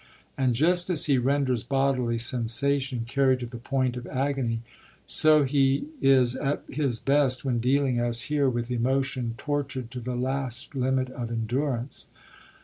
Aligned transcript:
And 0.35 0.55
just 0.55 0.89
as 0.89 1.05
he 1.05 1.19
renders 1.19 1.63
bodily 1.63 2.17
sensation 2.17 3.05
carried 3.07 3.39
to 3.41 3.45
the 3.45 3.59
point 3.59 3.95
of 3.95 4.07
agony, 4.07 4.63
so 5.05 5.43
he 5.43 5.89
is 6.01 6.35
at 6.37 6.63
his 6.67 6.97
best 6.97 7.45
when 7.45 7.59
dealing, 7.59 7.99
as 7.99 8.21
here, 8.21 8.49
with 8.49 8.71
emotion 8.71 9.35
tortured 9.37 9.91
to 9.91 9.99
the 9.99 10.15
last 10.15 10.73
limit 10.73 11.11
of 11.11 11.29
endurance. 11.29 12.07